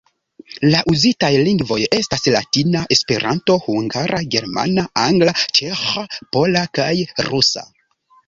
La 0.69 0.77
uzitaj 0.91 1.27
lingvoj 1.47 1.77
estas: 1.97 2.23
latina, 2.35 2.79
Esperanto, 2.95 3.57
hungara, 3.67 4.21
germana, 4.37 4.87
angla, 5.03 5.35
ĉeĥa, 5.59 6.07
pola 6.37 6.67
kaj 6.79 6.91
rusa. 7.29 7.67